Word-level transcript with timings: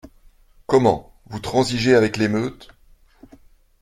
Comment! 0.65 1.13
vous 1.27 1.37
transigez 1.39 1.93
avec 1.93 2.17
l’émeute? 2.17 2.69